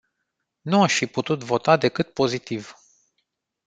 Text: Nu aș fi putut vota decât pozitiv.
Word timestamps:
Nu 0.61 0.81
aș 0.81 0.93
fi 0.93 1.05
putut 1.05 1.43
vota 1.43 1.77
decât 1.77 2.13
pozitiv. 2.13 2.75